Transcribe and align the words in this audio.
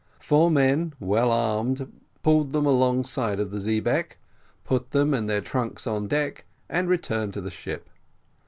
Four 0.19 0.49
men 0.49 0.95
well 0.99 1.31
armed 1.31 1.91
pulled 2.23 2.53
them 2.53 2.65
alongside 2.65 3.39
of 3.39 3.51
the 3.51 3.59
xebeque, 3.59 4.17
put 4.63 4.89
them 4.89 5.13
and 5.13 5.29
their 5.29 5.41
trunks 5.41 5.85
on 5.85 6.07
deck, 6.07 6.45
and 6.67 6.89
returned 6.89 7.35
to 7.35 7.41
the 7.41 7.51
ship. 7.51 7.87